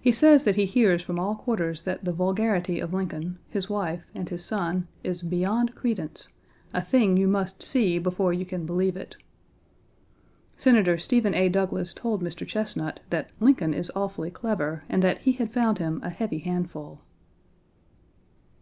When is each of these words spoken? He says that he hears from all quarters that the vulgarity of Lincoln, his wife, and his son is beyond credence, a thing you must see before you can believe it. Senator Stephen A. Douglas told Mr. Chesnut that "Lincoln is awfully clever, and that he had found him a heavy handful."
He 0.00 0.10
says 0.10 0.44
that 0.44 0.56
he 0.56 0.64
hears 0.64 1.02
from 1.02 1.18
all 1.18 1.34
quarters 1.34 1.82
that 1.82 2.02
the 2.02 2.14
vulgarity 2.14 2.80
of 2.80 2.94
Lincoln, 2.94 3.38
his 3.50 3.68
wife, 3.68 4.02
and 4.14 4.26
his 4.26 4.42
son 4.42 4.88
is 5.02 5.20
beyond 5.20 5.74
credence, 5.74 6.30
a 6.72 6.80
thing 6.80 7.18
you 7.18 7.28
must 7.28 7.62
see 7.62 7.98
before 7.98 8.32
you 8.32 8.46
can 8.46 8.64
believe 8.64 8.96
it. 8.96 9.16
Senator 10.56 10.96
Stephen 10.96 11.34
A. 11.34 11.50
Douglas 11.50 11.92
told 11.92 12.22
Mr. 12.22 12.48
Chesnut 12.48 13.00
that 13.10 13.32
"Lincoln 13.38 13.74
is 13.74 13.92
awfully 13.94 14.30
clever, 14.30 14.82
and 14.88 15.02
that 15.02 15.18
he 15.18 15.32
had 15.32 15.50
found 15.50 15.76
him 15.76 16.00
a 16.02 16.08
heavy 16.08 16.38
handful." 16.38 17.00